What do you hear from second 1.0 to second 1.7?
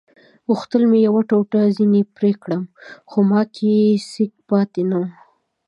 یوه ټوټه